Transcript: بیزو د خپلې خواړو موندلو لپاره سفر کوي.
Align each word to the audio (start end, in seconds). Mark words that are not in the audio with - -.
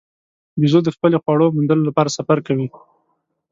بیزو 0.59 0.79
د 0.83 0.89
خپلې 0.95 1.17
خواړو 1.23 1.53
موندلو 1.55 1.87
لپاره 1.89 2.15
سفر 2.17 2.37
کوي. 2.47 2.67